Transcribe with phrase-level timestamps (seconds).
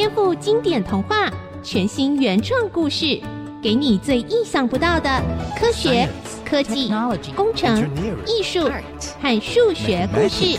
[0.00, 1.30] 颠覆经典童话，
[1.62, 3.20] 全新原创故事，
[3.62, 5.10] 给你最意想不到的
[5.54, 6.08] 科学、
[6.42, 6.90] 科技、
[7.36, 7.86] 工程、
[8.26, 8.66] 艺术
[9.20, 10.58] 和数学故事。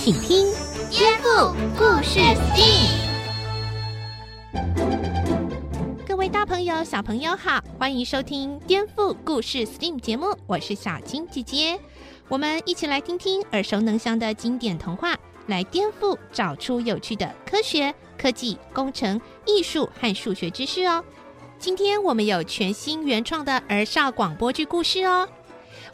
[0.00, 0.44] 请听
[0.90, 2.88] 《颠覆故事 STEAM》。
[6.04, 11.78] 各位大朋友、小朋友好，欢迎收听《颠覆故事 STEAM》节目，我是小青姐姐。
[12.26, 15.16] 我们一起来听听耳熟能详的经典童话。
[15.46, 21.04] 来颠覆，找出有趣的科学、科技、工程、艺术和数学知识哦。
[21.58, 25.28] 今天我们有全新原创的儿少广播剧故事哦。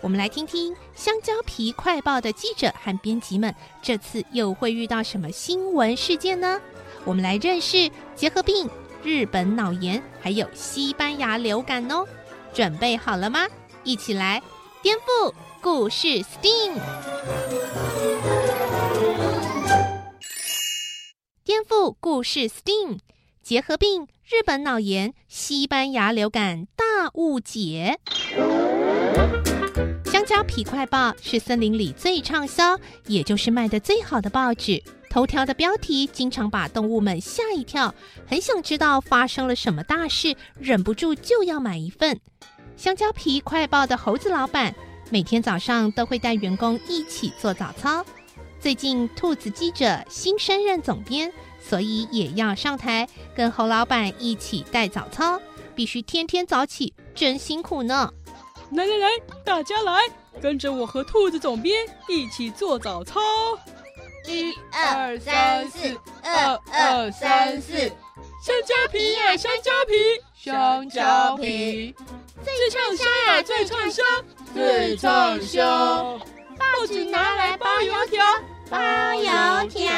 [0.01, 6.61] 我们来听听香蕉皮快报的记者和编辑们这次又会遇到什么新闻事件呢？
[7.05, 8.69] 我们来认识结核病、
[9.05, 12.05] 日本脑炎还有西班牙流感哦。
[12.53, 13.47] 准备好了吗？
[13.85, 14.43] 一起来
[14.83, 17.12] 颠覆故事 STEAM。
[22.05, 22.99] 故事 STEAM，
[23.45, 28.01] 结核病、日本脑炎、西班牙流感大误解。
[30.07, 32.77] 香蕉皮快报是森林里最畅销，
[33.07, 34.83] 也就是卖得最好的报纸。
[35.09, 37.95] 头条的标题经常把动物们吓一跳，
[38.27, 42.19] 很想知道发生了什么大事，忍不住就要买一份。
[42.77, 44.75] 香蕉皮快报的猴子老板
[45.09, 48.05] 每天早上都会带员工一起做早操。
[48.59, 51.33] 最近，兔子记者新升任总编，
[51.63, 55.41] 所以也要上台跟侯老板一起带早操，
[55.75, 58.13] 必须天天早起，真辛苦呢。
[58.73, 59.09] 来来来，
[59.45, 60.03] 大家来，
[60.41, 63.21] 跟着我和兔子总编一起做早操。
[64.27, 67.73] 一二三四，二二三四，
[68.43, 69.95] 香蕉皮呀，香蕉皮，
[70.35, 71.95] 香蕉皮，
[72.45, 74.03] 最畅销呀，最畅销，
[74.55, 76.19] 最畅销。
[76.59, 78.25] 报纸拿来包油条。
[78.71, 78.79] 包
[79.15, 79.91] 油条，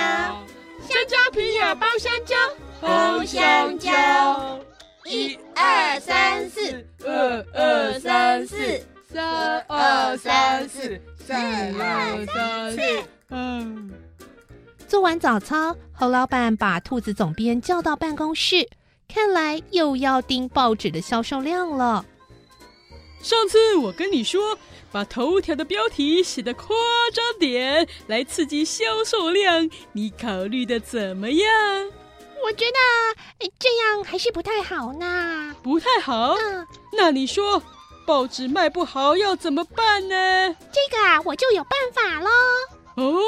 [0.95, 2.37] 香蕉皮呀，包香蕉，
[2.81, 4.61] 包香蕉。
[5.07, 8.57] 一二三四，二二三四，
[9.13, 12.81] 三二三四，三二三四。
[13.31, 13.93] 嗯。
[14.87, 18.69] 做完早操，侯老板把兔子总编叫到办公室，
[19.09, 22.05] 看来又要盯报纸的销售量了。
[23.21, 24.57] 上次我跟你说。
[24.95, 26.69] 把头条的标题写得夸
[27.13, 31.51] 张点，来刺激销售量，你考虑的怎么样？
[32.45, 35.53] 我觉得这样还是不太好呢。
[35.65, 36.35] 不太好？
[36.35, 37.61] 嗯，那你说，
[38.07, 40.55] 报纸卖不好要怎么办呢？
[40.73, 42.31] 这个啊，我就有办法喽。
[42.95, 43.21] 哦，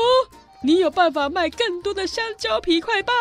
[0.63, 3.13] 你有办法卖更多的香蕉皮快报？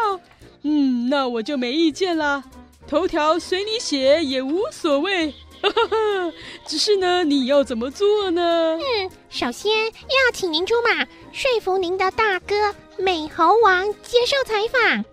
[0.62, 2.44] 嗯，那我就没意见啦。
[2.88, 5.34] 头条随你写也无所谓。
[6.66, 8.78] 只是呢，你要怎么做呢？
[8.78, 15.06] 嗯，首先要请您出马，说服您的大哥美猴王接受采访。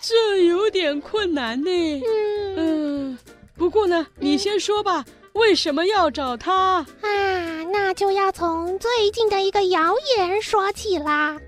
[0.00, 1.70] 这有点困难呢。
[2.06, 3.18] 嗯，嗯，
[3.56, 6.86] 不过呢，你先说吧，嗯，为什么要找他？
[7.00, 11.38] 啊，那就要从最近的一个谣言说起啦。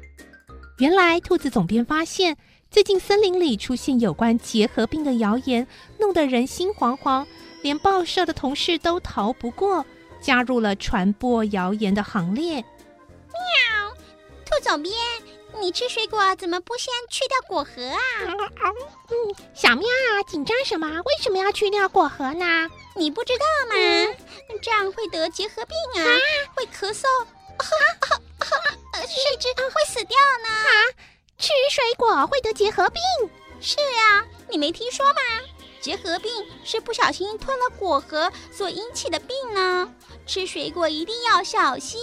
[0.78, 2.36] 原来，兔子总编发现，
[2.70, 5.66] 最近森林里出现有关结核病的谣言，
[5.98, 7.24] 弄得人心惶惶。
[7.66, 9.84] 连报社的同事都逃不过，
[10.20, 12.54] 加入了传播谣言的行列。
[12.54, 12.62] 喵，
[14.44, 14.94] 兔总编，
[15.58, 17.98] 你吃水果怎么不先去掉果核啊？
[19.10, 20.86] 嗯，小喵啊，紧张什么？
[20.88, 22.70] 为什么要去掉果核呢？
[22.94, 23.74] 你不知道吗？
[23.74, 24.16] 嗯、
[24.62, 26.14] 这样会得结核病啊，啊
[26.54, 27.02] 会咳嗽，
[28.94, 30.48] 甚至会死掉呢。
[30.48, 30.70] 啊，
[31.36, 33.02] 吃水果会得结核病？
[33.60, 35.20] 是啊，你没听说吗？
[35.86, 36.32] 结核病
[36.64, 39.88] 是不小心吞了果核所引起的病呢。
[40.26, 42.00] 吃水果一定要小心，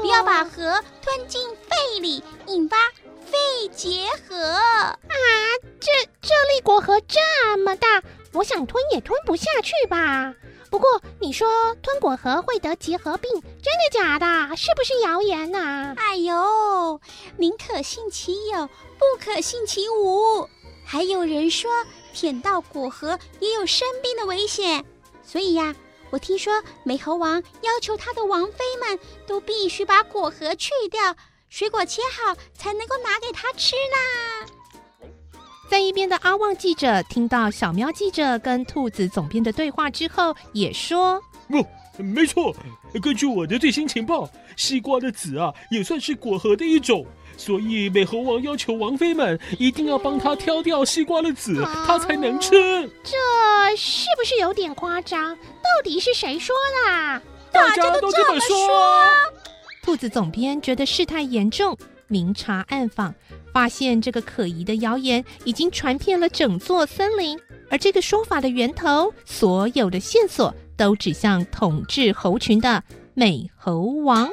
[0.00, 2.78] 不要把核吞进肺里，引发
[3.26, 4.88] 肺结核啊！
[5.78, 7.18] 这这粒果核这
[7.58, 8.02] 么大，
[8.32, 10.32] 我想吞也吞不下去吧？
[10.70, 11.46] 不过你说
[11.82, 14.56] 吞果核会得结核病，真的假的？
[14.56, 15.92] 是不是谣言呐？
[15.98, 16.98] 哎呦，
[17.36, 20.48] 宁可信其有，不可信其无。
[20.82, 21.70] 还有人说。
[22.18, 24.84] 舔到果核也有生病的危险，
[25.22, 25.72] 所以呀，
[26.10, 31.14] 我听说美猴王要求他的王妃们都必须把果核去掉，
[31.48, 35.08] 水果切好才能够拿给他吃呢。
[35.70, 41.66] 在一边的阿旺记者听到小喵记者跟兔子总编的对话之后，也说：“不、哦，
[41.98, 42.52] 没错，
[43.00, 47.06] 根据我的最新情报，西瓜的籽啊也算是果核的一种。”
[47.38, 52.50] 所以美猴王要求王妃们一定要帮他挑掉西瓜的籽，嗯、他才能吃。
[53.02, 53.16] 这
[53.76, 55.34] 是不是有点夸张？
[55.36, 56.54] 到底是谁说
[56.84, 57.22] 的？
[57.52, 58.56] 大家都这么说。
[59.82, 63.14] 兔子总编觉得事态严重，明察暗访，
[63.54, 67.38] 发现这个可疑的谣言已经传遍了整座森林，
[67.70, 72.82] 而这个说法的源头，所有的线索都指向统治猴群的
[73.14, 74.28] 美猴王。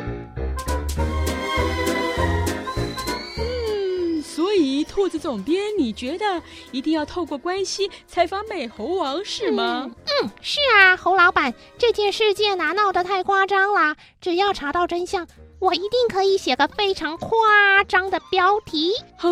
[4.83, 6.42] 兔子总编，你觉得
[6.72, 9.86] 一定要透过关系采访美猴王是吗？
[9.86, 15.27] 嗯，嗯，是啊，猴老板，这件事件哪闹得太夸张了，只要查到真相。
[15.60, 19.31] 我一定可以写个非常夸张的标题啊！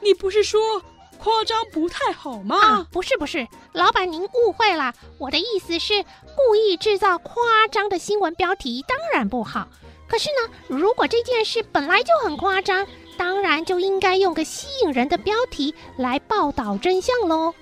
[0.00, 0.82] 你不是说
[1.18, 2.56] 夸张不太好吗？
[2.58, 6.02] 啊，不是不是，老板您误会了，我的意思是
[6.34, 9.68] 故意制造夸张的新闻标题当然不好。
[10.08, 12.84] 可是呢，如果这件事本来就很夸张，
[13.20, 17.52] 当然就应该用个吸引人的标题来报道真相喽。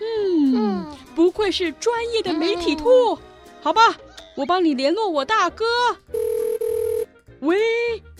[0.00, 3.14] 嗯，嗯，不愧是专业的媒体兔。
[3.14, 3.18] 嗯，
[3.62, 3.94] 好吧，
[4.34, 5.64] 我帮你联络我大哥。
[7.42, 7.56] 喂，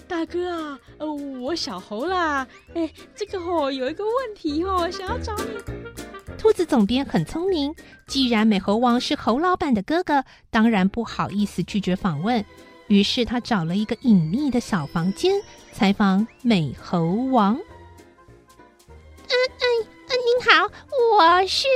[0.07, 5.75] 大哥啊，呃，我小猴啦，哎，这个哦，有一个问题哦，想要找你。
[6.39, 7.75] 兔子总编很聪明，
[8.07, 12.45] 既然美猴王是猴老板的哥哥，当然不好意思拒绝访问，
[12.89, 15.41] 于是他找了一个隐秘的小房间
[15.73, 17.55] 采访美猴王。
[17.55, 19.65] 嗯嗯
[20.09, 20.71] 嗯，您好，
[21.17, 21.67] 我是。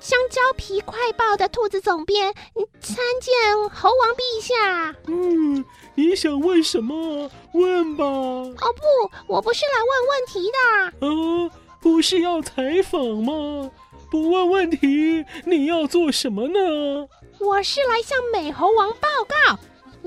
[0.00, 2.32] 香蕉皮快报的兔子总编，
[2.80, 3.34] 参见
[3.68, 4.94] 猴王陛下。
[5.06, 5.62] 嗯，
[5.96, 7.28] 你想问什么？
[7.52, 8.04] 问吧。
[8.04, 10.58] 哦不，我不是来问问题的。
[11.06, 13.70] 啊，不是要采访吗？
[14.10, 17.08] 不问问题，你要做什么呢？
[17.40, 19.58] 我是来向美猴王报告，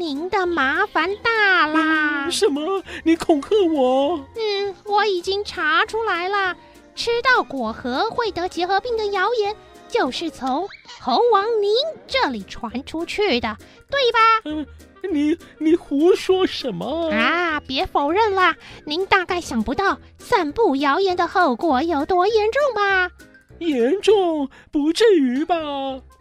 [0.02, 2.26] 您的麻烦大啦。
[2.26, 2.82] 嗯，什么？
[3.04, 4.20] 你恐吓我？
[4.36, 6.56] 嗯，我已经查出来了，
[6.96, 9.56] 吃到果核会得结核病的谣言。
[9.88, 10.68] 就是从
[11.00, 11.72] 猴王您
[12.08, 13.56] 这里传出去的，
[13.92, 14.20] 对吧？
[14.46, 14.66] 嗯，
[15.12, 17.60] 你你胡说什么啊？
[17.60, 18.56] 别否认啦，
[18.86, 23.12] 您大概想不到散布谣言的后果有多严重吧？
[23.60, 24.50] 严重？
[24.72, 25.56] 不至于吧？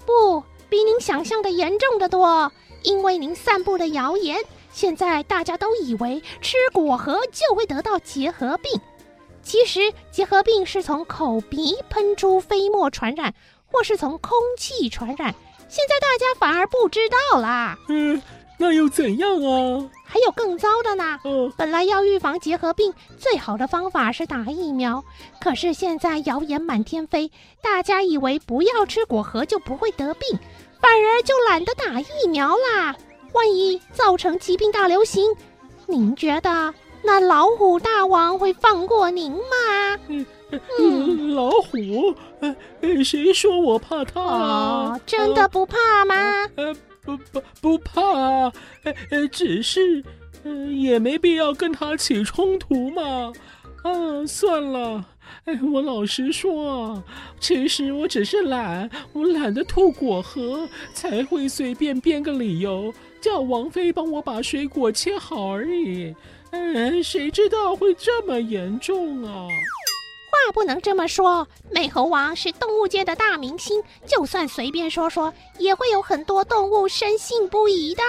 [0.04, 2.50] 不，比您想象的严重得多。
[2.82, 4.38] 因为您散布的谣言，
[4.72, 8.80] 现在大家都以为吃果核就会得到结核病，
[9.42, 13.34] 其实结核病是从口鼻喷出飞沫传染。
[13.72, 15.32] 或是从空气传染，
[15.68, 17.78] 现在大家反而不知道啦。
[17.88, 18.20] 嗯，
[18.58, 19.88] 那又怎样啊？
[20.04, 21.20] 还有更糟的呢。
[21.24, 25.04] 嗯，本来要预防结核病，最好的方法是打疫苗。
[25.40, 27.30] 可是现在谣言满天飞，
[27.62, 30.36] 大家以为不要吃果核就不会得病，
[30.80, 32.94] 反而就懒得打疫苗啦。
[33.32, 35.24] 万一造成疾病大流行，
[35.86, 39.98] 您觉得那老虎大王会放过您吗？
[40.08, 40.26] 嗯。
[40.80, 44.96] 嗯， 老虎，呃，谁说我怕他啊？
[44.96, 46.14] 哦，真的不怕吗？
[46.56, 46.74] 呃，
[47.04, 48.52] 不不不怕，呃
[49.12, 50.02] 呃，只是，
[50.42, 53.32] 呃，也没必要跟他起冲突嘛。
[53.84, 55.04] 啊，算了，
[55.44, 57.04] 哎，我老实说啊，
[57.38, 66.14] 其实我只是懒，我懒得吐果核，才会随便编个理由叫王妃帮我把水果切好而已。
[66.50, 69.46] 嗯，谁知道会这么严重啊？
[70.32, 78.02] 话不能这么说，美猴王是动物界的大明星，就算随便说说，也会有很多动物深信不疑的。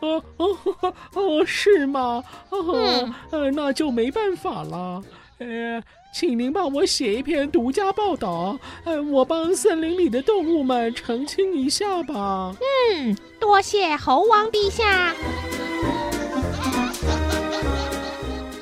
[0.00, 2.24] 哦哦哦，是吗？
[2.50, 5.02] 哦、嗯，呃，那就没办法了。
[5.38, 5.80] 呃，
[6.18, 12.56] 请您帮我写一篇独家报道，呃，我帮森林里的动物们澄清一下吧。
[12.92, 15.14] 嗯，多谢猴王陛下。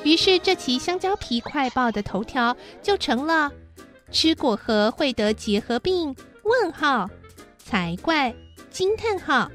[0.04, 3.50] 于是，这期香蕉皮快报的头条就成了
[4.12, 6.14] “吃果核会得结核病？”
[6.44, 7.08] 问号，
[7.56, 8.34] 才怪！
[8.68, 9.50] 惊叹号，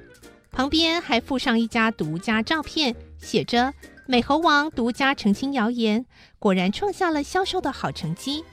[0.51, 3.71] 旁边还附上一家独家照片，写着
[4.05, 6.05] “美猴王独家澄清谣言”，
[6.39, 8.43] 果然创下了销售的好成绩。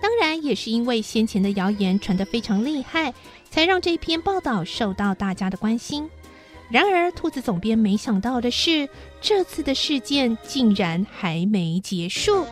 [0.00, 3.14] 当然，也是因为先前的谣言传得非常厉害，
[3.50, 6.08] 才让这篇报道受到大家的关心。
[6.70, 8.88] 然而，兔子总编没想到的是，
[9.20, 12.46] 这次的事件竟然还没结束。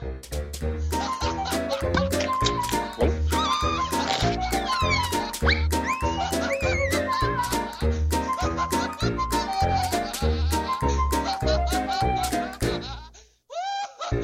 [14.10, 14.18] 颠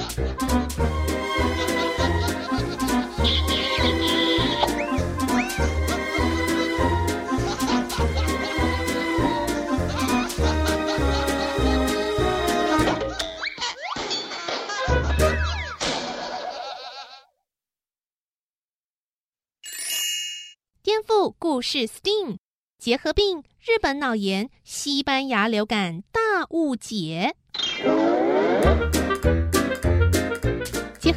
[21.00, 22.38] 覆故事，STEAM
[22.80, 27.36] 结核病、日本脑炎、西班牙流感大误解。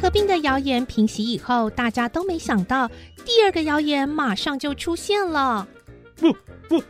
[0.00, 2.88] 核病的谣言平息以后，大家都没想到
[3.22, 5.68] 第二个谣言马上就出现了。
[6.16, 6.32] 不
[6.66, 6.82] 不，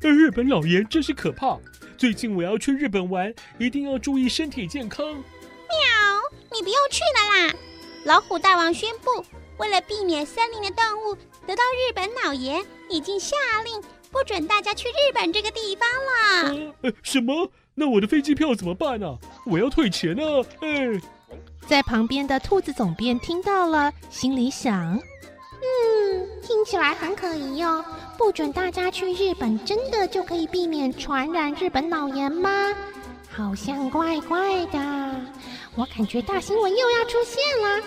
[0.00, 1.58] 日本老爷真是可怕！
[1.98, 5.04] 最近我要去日本玩，一定要注意身体健康。
[5.06, 5.22] 喵，
[6.54, 7.54] 你不用去了啦！
[8.04, 9.22] 老虎大王宣布，
[9.58, 11.14] 为了避免森林的动物
[11.46, 16.72] 得到日本脑炎，已经下令不准大家去日本这个地方了。
[16.80, 17.50] 呃，什么？
[17.74, 19.08] 那我的飞机票怎么办呢？
[19.08, 19.18] 啊？
[19.44, 20.42] 我要退钱啊！
[20.60, 21.00] 哎，
[21.66, 25.00] 在旁边的兔子总编听到了，心里想：嗯，
[26.42, 27.84] 听起来很可疑哦。
[28.16, 32.50] 不准大家去日本，真的就可以避免传染日本脑炎吗？
[33.30, 34.78] 好像怪怪的。
[35.74, 37.84] 我感觉大新闻又要出现了。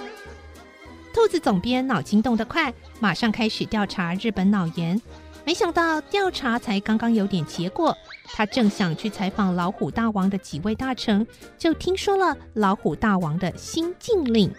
[1.13, 5.01] 兔子总编脑筋动得快，马上开始调查日本脑炎。
[5.47, 11.25] 没想到调查才刚刚有点结果，他正想去采访老虎大王的几位大臣，
[11.57, 14.53] 就听说了老虎大王的新禁令。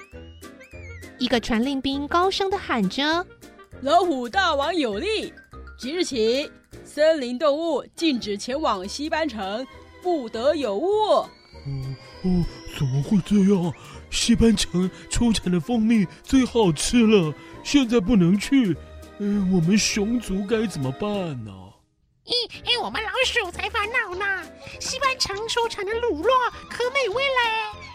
[1.18, 3.26] 一个传令兵高声的喊着
[3.82, 5.30] ：“老虎大王有令！”
[5.78, 6.50] 即日起，
[6.84, 9.66] 森林动物禁止前往西班城，
[10.02, 10.88] 不得有误。
[10.88, 11.28] 哦
[12.22, 12.44] 哦，
[12.78, 13.70] 怎么会这样？
[14.08, 18.74] 西班城出产的蜂蜜最好吃了，现在不能去。
[19.20, 21.08] 嗯，我们熊族该怎么办
[21.44, 21.52] 呢？
[22.24, 22.32] 咦
[22.64, 24.46] 咦，我们老鼠才烦恼呢。
[24.80, 26.28] 西班城出产的乳酪
[26.70, 27.40] 可美味嘞。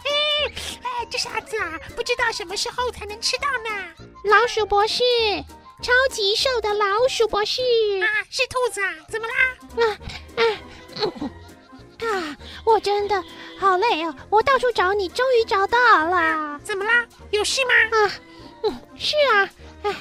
[0.04, 0.52] 哎
[0.82, 4.06] 哎，这下子啊，不知道什么时候才能吃到呢。
[4.24, 5.02] 老鼠博士。
[5.82, 7.60] 超级瘦的老鼠博士
[8.02, 8.94] 啊，是兔子啊？
[9.08, 9.34] 怎么啦？
[9.76, 9.84] 啊
[10.36, 10.42] 啊、
[12.00, 12.36] 嗯、啊！
[12.64, 13.22] 我真的
[13.58, 16.58] 好累哦，我到处找你，终于找到了。
[16.64, 17.06] 怎么啦？
[17.32, 17.98] 有事吗？
[17.98, 18.12] 啊，
[18.62, 19.50] 嗯，是啊。
[19.82, 19.94] 哎，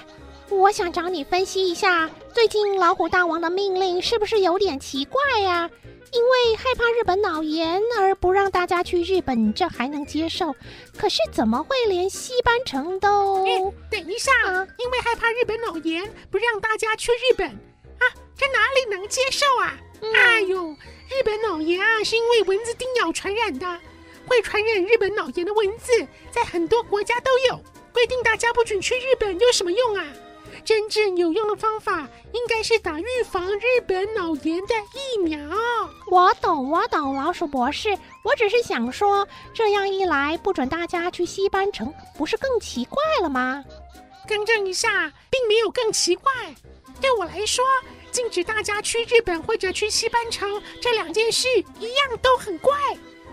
[0.60, 5.69] 我想找你分析一下，最近老虎大王的命令是不是有点奇怪呀？
[6.12, 10.55] 因为害怕日本脑炎而不让大家去日本，这还能接受。
[10.95, 13.45] 可是怎么会连西班城都……
[13.45, 18.05] 哎，等一下，啊，因为害怕日本脑炎不让大家去日本啊，
[18.38, 19.75] 这哪里能接受啊？
[20.01, 20.69] 嗯、哎呦，
[21.10, 23.79] 日本脑炎啊是因为蚊子叮咬传染的，
[24.27, 25.91] 会传染日本脑炎的蚊子
[26.31, 27.60] 在很多国家都有，
[27.91, 30.05] 规定大家不准去日本有什么用啊？
[30.65, 35.38] 真正有用的方法应该是打预防日本脑炎的疫苗。
[36.10, 37.98] 我懂，我懂，老鼠博士。
[38.24, 43.63] 我只是想说，这样一来，不准大家去西班城，不是更奇怪了吗？
[44.27, 46.32] 更正一下，并没有更奇怪。
[47.01, 47.65] 对我来说，
[48.12, 51.48] 禁止大家去日本或者去西班城这两件事
[51.79, 52.74] 一样都很怪。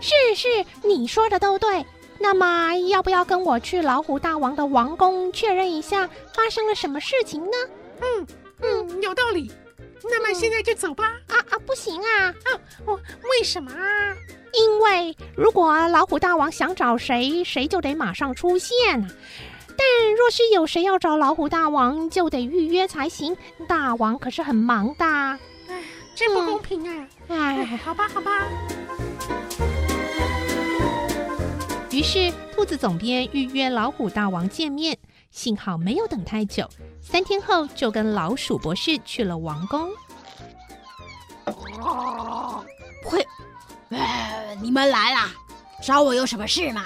[0.01, 1.85] 是是，你说的都对。
[2.21, 7.57] 那么要不要跟我去老虎大王的王宫确认一下发生了什么事情呢？
[8.01, 8.27] 嗯
[8.61, 9.51] 嗯，有道理。
[10.03, 11.13] 那么现在就走吧。
[11.27, 12.29] 嗯、啊啊，不行啊！
[12.29, 12.49] 啊，
[12.85, 14.15] 我为什么啊？
[14.53, 18.77] 因为如果老虎大王想找谁，谁就得马上出现。
[19.67, 23.35] 但若是有谁要找老虎大王，就得预约才行。
[23.67, 25.05] 大王可是很忙的。
[25.05, 25.83] 哎，
[26.15, 27.07] 这不公平啊！
[27.27, 28.47] 嗯、哎，好吧，好吧。
[31.91, 34.97] 于是，兔子总编预约老虎大王见面，
[35.29, 36.67] 幸好没有等太久，
[37.01, 39.89] 三天后就跟老鼠博士去了王宫。
[43.03, 43.27] 会，
[43.89, 45.31] 呃，你们来啦，
[45.83, 46.85] 找我有什么事吗？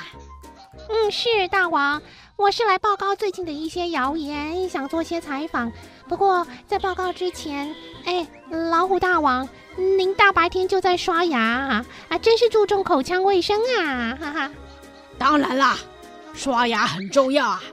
[0.89, 2.01] 嗯，是大王，
[2.35, 5.71] 我是来报告最近的一些谣言，想做些采访。
[6.07, 9.47] 不过在报告之前，哎，老虎大王，
[9.77, 14.51] 您大白天就在刷牙啊，啊，真是注重口腔卫生啊，哈哈。
[15.17, 15.77] 当然啦，
[16.33, 17.63] 刷牙很重要啊！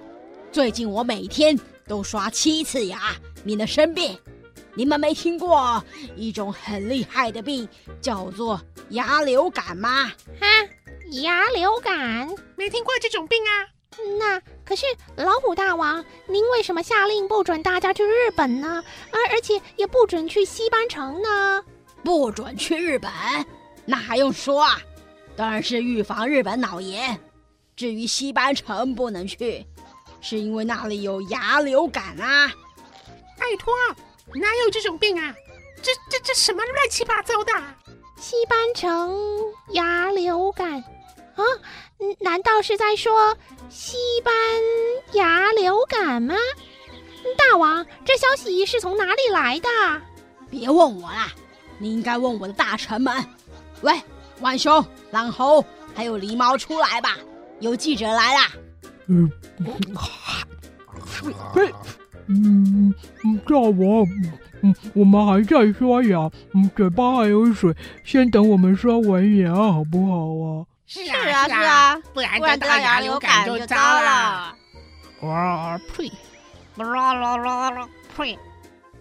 [0.51, 4.19] 最近我每天都刷七次牙，免得生病。
[4.75, 5.85] 你们没听过
[6.17, 7.69] 一种很厉害的病，
[8.01, 10.11] 叫做牙流感吗？
[10.41, 10.47] 哈，
[11.23, 12.29] 牙流感？
[12.57, 13.69] 没听过这种病啊？
[14.19, 18.83] 那可是老虎大王，您为什么下令不准大家去日本呢？
[19.11, 21.63] 而而且也不准去西班城呢？
[22.03, 23.11] 不准去日本？
[23.85, 24.81] 那还用说啊？
[25.37, 27.19] 当然是预防日本脑炎。
[27.75, 29.67] 至于西班城不能去，
[30.21, 32.53] 是因为那里有牙流感啊！
[33.39, 33.75] 拜托，
[34.35, 35.35] 哪有这种病啊？
[35.83, 37.53] 这、这、这什么乱七八糟的？
[38.17, 39.19] 西班城
[39.71, 40.73] 牙流感
[41.35, 41.43] 啊？
[42.21, 43.37] 难道是在说
[43.69, 44.33] 西班
[45.13, 46.37] 牙流感吗？
[47.37, 49.69] 大王，这消息是从哪里来的？
[50.51, 51.33] 别问我啦，
[51.79, 53.25] 你应该问我的大臣们。
[53.81, 54.01] 喂，
[54.41, 55.65] 浣熊、狼猴
[55.95, 57.17] 还有狸猫，出来吧！
[57.63, 58.49] 有记者来啦！
[59.07, 59.31] 嗯，
[61.55, 61.73] 嘿，
[62.27, 62.93] 嗯
[63.25, 64.05] 嗯，大王，
[64.63, 67.73] 嗯，我们还在刷牙，嗯，嘴巴还有水，
[68.05, 70.67] 先等我们刷完牙好不好啊？
[70.87, 74.53] 是是啊是啊，不然不然得到牙流感就糟了。
[75.21, 76.09] 哇呸！
[76.77, 76.83] 啊，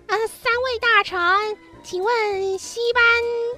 [0.08, 1.20] 三位大臣，
[1.82, 3.02] 请问西班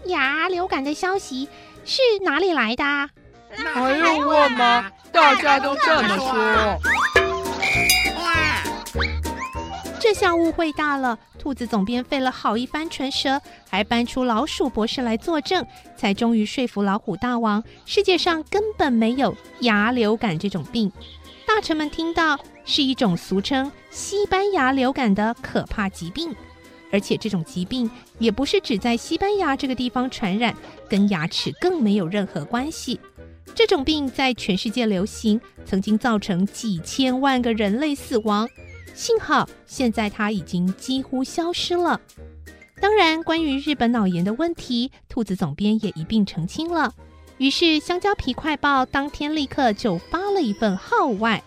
[0.10, 1.50] 牙流感的消息
[1.84, 3.10] 是哪里来的？
[3.74, 4.92] 还用问吗？
[5.12, 6.80] 大家都这么说。
[10.00, 11.18] 这下误会大了。
[11.40, 15.66] 兔子总编费了好一番唇舌，还搬出老鼠博士来作证，
[15.98, 20.90] 才终于说服老虎大王，世界上根本没有牙流感这种病。
[21.46, 26.34] 大臣们听到，是一种俗称西班牙流感的可怕疾病，
[26.94, 30.56] 而且这种疾病也不是只在西班牙这个地方传染，
[30.90, 32.98] 跟牙齿更没有任何关系。
[33.56, 38.50] 这种病在全世界流行，曾经造成几千万个人类死亡。
[38.94, 42.00] 幸好现在它已经几乎消失了。
[42.80, 46.94] 当然，关于日本脑炎的问题，兔子总编也一并澄清了。
[47.38, 51.44] 于是，《香蕉皮快报》当天立刻就发了一份号外，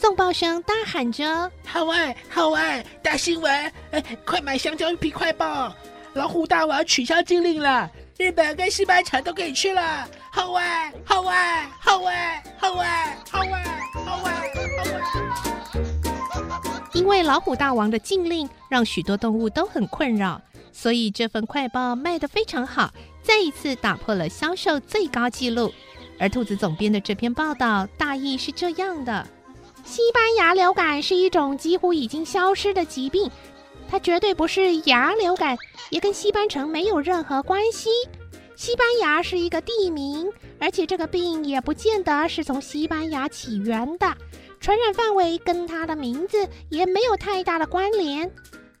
[0.00, 3.72] 送报声大喊着：“号外，号外，大新闻！
[3.90, 5.68] 哎，快买《香蕉皮快报》！
[6.14, 7.88] 老虎大王取消禁令了，
[8.20, 10.06] 日本跟西班牙都可以去了！
[10.30, 14.30] 号外，号外，号外，号外，号外，号外，
[14.84, 15.00] 号外！”
[16.92, 20.38] 因为老虎大王的禁令让许多动物都很困扰，
[20.70, 25.72] 所以这份快报卖得非常好，再一次打破了销售最高纪录。
[26.18, 29.26] 而兔子总编的这篇报道大意是这样的：
[29.82, 33.30] 西班牙流感是一种几乎已经消失的疾病，
[33.90, 35.58] 它绝对不是牙流感，
[35.90, 37.90] 也跟西班城没有任何关系。
[38.54, 40.30] 西班牙是一个地名，
[40.60, 44.14] 而且这个病也不见得是从西班牙起源的。
[44.60, 48.30] 传染范围跟它的名字也没有太大的关联。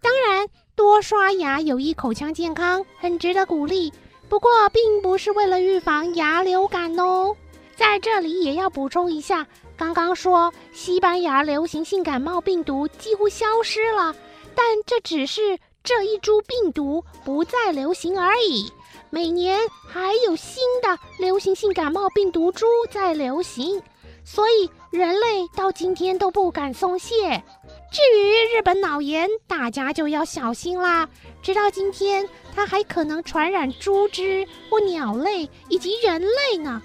[0.00, 3.92] 当然，多刷牙有益口腔健康，很值得鼓励。
[4.28, 7.34] 不过，并不是为了预防牙流感哦。
[7.74, 14.14] 在这里也要补充一下，刚刚说西班牙流行性感冒病毒几乎消失了，
[14.54, 18.72] 但这只是这一株病毒不再流行而已。
[19.10, 23.82] 每年还有新的流行性感冒病毒株在流行。
[24.22, 27.42] 所以人类到今天都不敢松懈。
[27.90, 31.08] 至于日本脑炎，大家就要小心啦。
[31.42, 36.80] 直到今天，它还可能传染猪只或鸟类以及人类呢。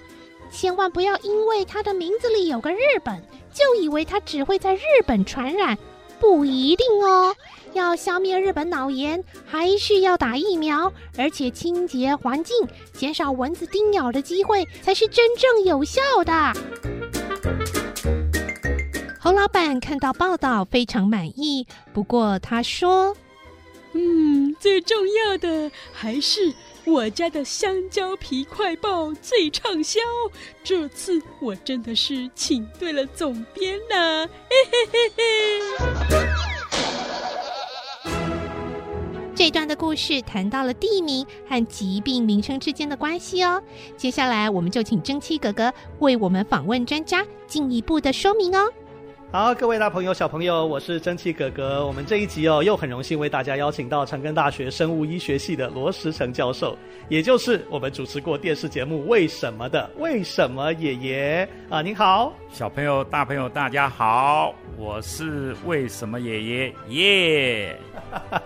[0.50, 5.78] 千万不要因为它的名字里有个日本，就以为它只会在日本传染，
[6.20, 7.34] 不一定哦。
[7.72, 12.56] 要消灭日本脑炎，还需要打疫苗，而且清洁环境，
[12.94, 16.52] 减少蚊子叮咬的机会，才是真正有效的。
[19.20, 23.14] 侯老板看到报道非常满意，不过他说
[23.92, 26.54] ：“嗯，最重要的还是
[26.86, 29.98] 我家的香蕉皮快报最畅销。
[30.62, 35.24] 这次我真的是请对了总编呐！”嘿嘿嘿嘿。
[39.34, 43.60] 这段的故事谈到了地名和疾病名称之间的关系哦。
[43.96, 48.72] 接下来，我们就请蒸汽哥哥为我们访问专家，进一步的说明哦。
[49.36, 51.86] 好，各位大朋友、小朋友，我是蒸汽哥哥。
[51.86, 56.74] 我们这一集哦，又很荣幸为大家邀请到长庚大学生物医学系的罗时成教授，
[57.10, 67.78] 也就是我们主持过电视节目《为什么》的为什么爷爷啊，您好，小朋友、大朋友，大家好，我是为什么爷爷耶
[68.14, 68.40] ，yeah!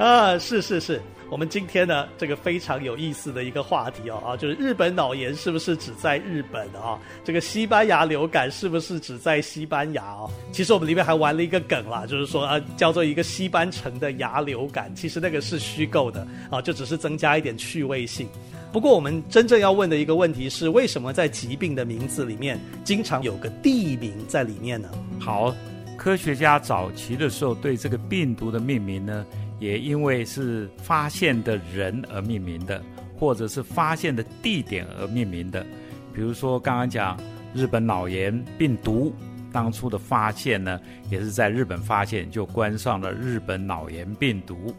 [0.02, 1.02] 啊，是是是。
[1.30, 6.98] 我们今天呢，这个非常有意思的一个话题哦，啊，就是日本脑炎是不是只在日本啊？
[7.24, 10.28] 这个西班牙流感是不是只在西班牙哦？
[10.50, 18.28] 其实我们里面还玩了一个梗啦，就是说啊，叫做一个西班城的牙流感，其实那个是虚构的啊，就只是增加一点趣味性。
[18.72, 24.88] 不过我们真正要问的一个问题是，为什么在疾病的名字里面经常有个地名在里面呢？
[25.20, 25.54] 好，
[25.96, 29.24] 科学家早期的时候对这个病毒的命名呢，
[29.60, 32.82] 也因为是发现的人而命名的，
[33.16, 35.64] 或者是发现的地点而命名的。
[36.12, 37.16] 比如说刚刚讲
[37.54, 39.14] 日本脑炎病毒，
[39.52, 44.74] 当初的发现呢，也是在日本发现，就关上了日本脑炎病毒。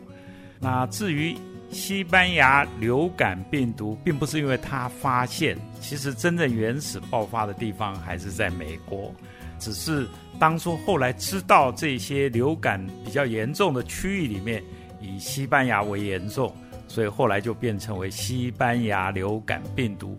[0.59, 1.35] 那至于
[1.69, 9.13] 西班牙流感病毒，并不是因为它发现，其实真正原始爆发的地方还是在美国，
[9.59, 10.07] 只是。
[10.41, 14.63] 当初后来知道这些流感比较严重的区域里面，
[14.99, 16.51] 以西班牙为严重，
[16.87, 20.17] 所以后来就变成为西班牙流感病毒。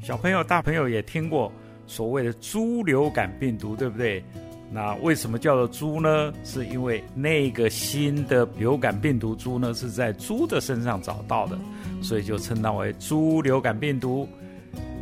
[0.00, 1.52] 小朋友、大朋友也听过
[1.88, 4.22] 所谓的猪流感病毒，对不对？
[4.70, 6.32] 那为什么叫做猪呢？
[6.44, 11.58] 是因为那个新的流感病毒株呢是在猪的身上找到的，
[12.00, 14.28] 所以就称它为猪流感病毒。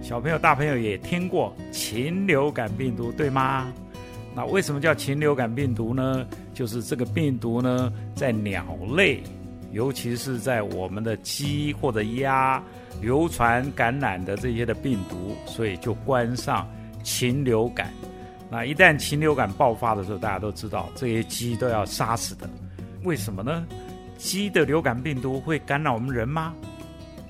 [0.00, 3.70] 小朋友、大朋友也听过禽流感病毒，对吗？
[4.40, 6.26] 那为什么叫禽流感病毒呢？
[6.54, 8.64] 就是这个病毒呢，在鸟
[8.96, 9.22] 类，
[9.70, 12.62] 尤其是在我们的鸡或者鸭
[13.02, 16.66] 流传感染的这些的病毒，所以就冠上
[17.02, 17.92] 禽流感。
[18.50, 22.48] 那一旦禽流感爆发的时候，大家都知道这些鸡都要杀死的。
[23.04, 23.66] 为什么呢？
[24.16, 26.54] 鸡的流感病毒会感染我们人吗？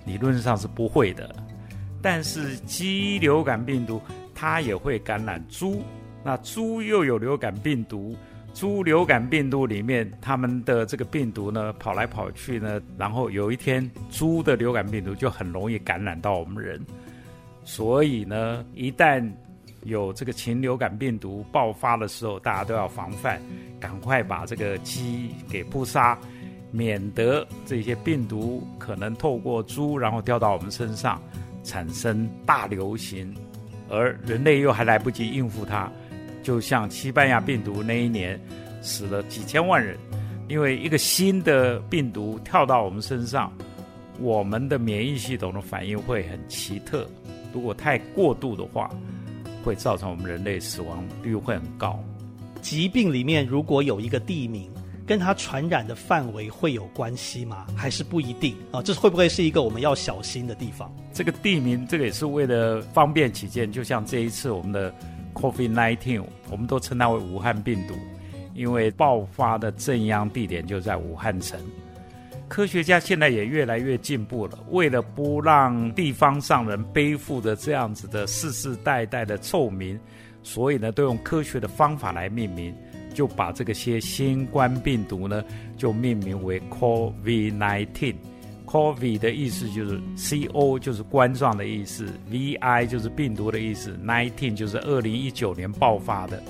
[0.06, 1.34] 理论上是不会的。
[2.00, 4.00] 但是鸡流感病毒
[4.32, 5.82] 它也会感染猪，
[6.22, 8.16] 那猪又有流感病毒，
[8.52, 16.80] 猪流感病毒里面它们的这个病毒呢，跑来跑去呢，然后有一天猪的流感病毒就很容易感染到我们人。
[17.64, 19.26] 所以呢，一旦
[19.85, 23.40] 有这个禽流感病毒爆发的时候，大家都要防范，
[23.78, 26.18] 赶快把这个鸡给扑杀，
[26.70, 31.20] 免得这些病毒可能透过猪然后掉到我们身上，
[31.62, 33.33] 产生大流行，
[33.88, 35.90] 而人类又还来不及应付它，
[36.42, 38.40] 就像西班牙病毒那一年
[38.83, 39.96] 死了几千万人，
[40.48, 43.53] 因为一个新的病毒跳到我们身上，
[44.18, 47.07] 我们的免疫系统的反应会很奇特，
[47.53, 48.90] 如果太过度的话。
[49.62, 52.03] 会造成我们人类死亡率会很高。
[52.62, 54.70] 疾病里面如果有一个地名，
[55.07, 57.66] 跟它传染的范围会有关系吗？
[57.76, 58.81] 还是不一定啊？
[58.81, 60.90] 这会不会是一个我们要小心的地方？
[61.12, 63.70] 这个地名，这个也是为了方便起见。
[63.70, 64.94] 就像这一次我们的
[65.34, 67.94] COVID-19，我们都称它为武汉病毒，
[68.54, 71.58] 因为爆发的正央地点就在武汉城。
[72.48, 79.98] 科学家现在也越来越进步了，为了不让地方上人背负着这样子的世世代代的臭名，
[80.42, 82.74] 所以呢，都用科学的方法来命名，
[83.14, 85.44] 就把这个些新冠病毒呢，
[85.76, 88.14] 就命名为 COVID nineteen。
[88.14, 88.29] 19。
[88.70, 96.40] COVID 的意思就是 CO，就是冠状的意思；VI 就是病毒的意思；19就是二零一九年爆发的。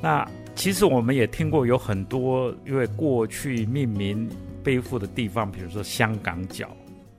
[0.00, 4.28] 那其实我们也听过有很多，因为过去命名。
[4.64, 6.68] 背负的地方，比如说香港脚，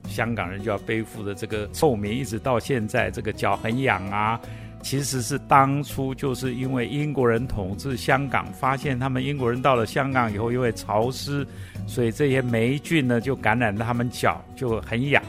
[0.08, 4.40] 香港人就要背负的这个臭名，一直到现在，这个脚很痒啊。
[4.84, 11.48] 其实是当初就是因为英国人统治香港，发现他们英国人到了香港以后，因为潮湿，
[11.88, 15.24] 所以这些霉菌呢就感染了他们脚，就很痒，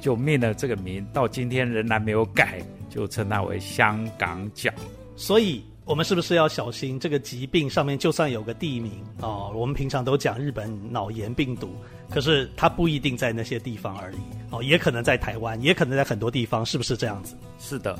[0.00, 1.06] 就命了这个名。
[1.12, 4.70] 到今天仍然没有改，就称它为香港脚。
[5.16, 5.62] 所以。
[5.86, 8.92] 我们是不是要小心这个疾病上面就算有个地名
[9.22, 9.50] 哦？
[9.56, 11.74] 我们平常都讲日本脑炎病毒，
[12.08, 14.16] 可是它不一定在那些地方而已
[14.50, 17.34] 哦，也可能在台湾，也可能在很多地方，是不是这样子？
[17.58, 17.98] 是的，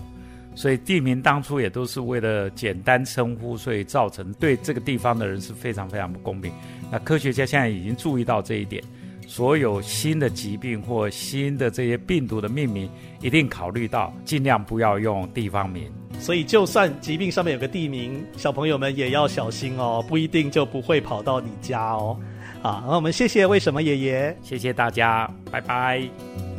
[0.55, 6.53] 所以地名当初也都是为了简单称呼，所以造成对这个地方的人是非常非常不公平。
[6.91, 8.83] 那科学家现在已经注意到这一点，
[9.27, 15.85] 所有新的疾病或新的这些病毒的命名，一定考虑到尽量不要用地方名。
[16.19, 22.19] 所以，就算疾病上面有个地名，小朋友们也要小心哦，不一定就不会跑到你家哦。
[22.61, 26.50] 啊，那我们谢谢为什么爷爷，谢谢大家，拜拜。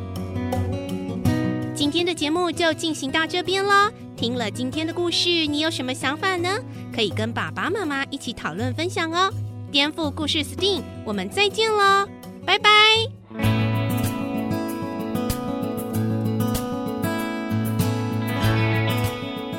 [1.92, 3.92] 今天的节目就进行到这边了。
[4.16, 6.48] 听了今天的故事，你有什么想法呢？
[6.96, 9.30] 可以跟爸爸妈妈一起讨论分享哦。
[9.74, 12.08] 颠覆故事 STEAM，我们再见喽，
[12.46, 12.70] 拜拜。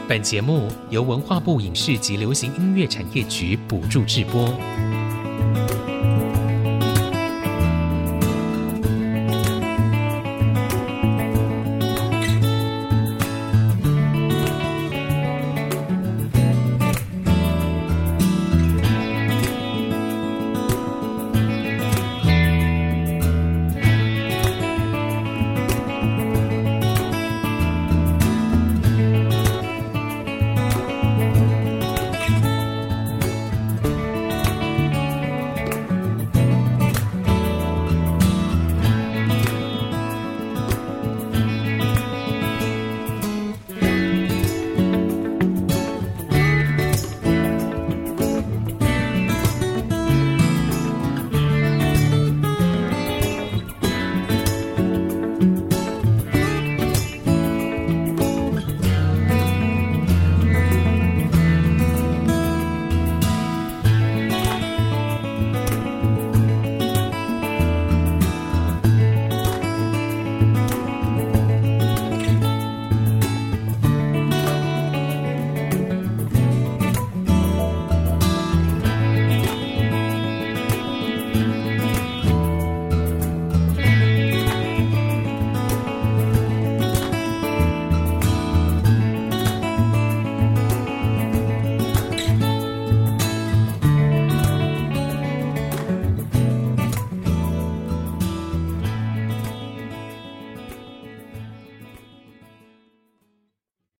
[0.09, 4.49] 本节目由文化部影视及流行音乐产业局补助制播。